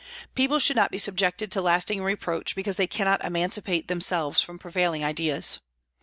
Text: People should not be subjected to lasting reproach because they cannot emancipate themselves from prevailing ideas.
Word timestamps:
People 0.33 0.57
should 0.57 0.75
not 0.75 0.89
be 0.89 0.97
subjected 0.97 1.51
to 1.51 1.61
lasting 1.61 2.01
reproach 2.01 2.55
because 2.55 2.75
they 2.75 2.87
cannot 2.87 3.23
emancipate 3.23 3.87
themselves 3.87 4.41
from 4.41 4.57
prevailing 4.57 5.03
ideas. 5.03 5.59